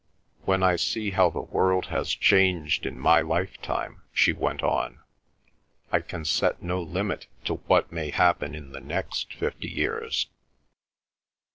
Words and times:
"When 0.45 0.63
I 0.63 0.77
see 0.77 1.11
how 1.11 1.29
the 1.29 1.43
world 1.43 1.85
has 1.93 2.09
changed 2.15 2.87
in 2.87 2.97
my 2.99 3.21
lifetime," 3.21 4.01
she 4.11 4.33
went 4.33 4.63
on, 4.63 4.99
"I 5.91 5.99
can 5.99 6.25
set 6.25 6.63
no 6.63 6.81
limit 6.81 7.27
to 7.45 7.57
what 7.67 7.91
may 7.91 8.09
happen 8.09 8.55
in 8.55 8.71
the 8.71 8.81
next 8.81 9.31
fifty 9.35 9.69
years. 9.69 10.25